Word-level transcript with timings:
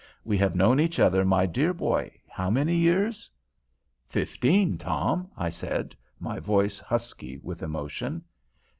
We 0.23 0.35
have 0.39 0.55
known 0.55 0.79
each 0.79 0.99
other, 0.99 1.23
my 1.23 1.45
dear 1.45 1.75
boy, 1.75 2.09
how 2.27 2.49
many 2.49 2.75
years?" 2.75 3.29
"Fifteen, 4.07 4.79
Tom," 4.79 5.29
I 5.37 5.49
said, 5.49 5.95
my 6.19 6.39
voice 6.39 6.79
husky 6.79 7.37
with 7.37 7.61
emotion. 7.61 8.23